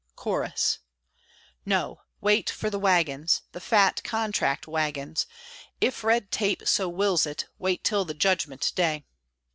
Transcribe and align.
Chorus 0.15 0.79
No! 1.63 2.01
wait 2.21 2.49
for 2.49 2.71
the 2.71 2.79
wagons, 2.79 3.43
The 3.51 3.59
fat 3.59 4.03
contract 4.03 4.65
wagons; 4.67 5.27
If 5.79 6.03
red 6.03 6.31
tape 6.31 6.67
so 6.67 6.89
wills 6.89 7.27
it, 7.27 7.45
Wait 7.59 7.83
till 7.83 8.03
the 8.03 8.15
Judgment 8.15 8.71
day. 8.73 9.05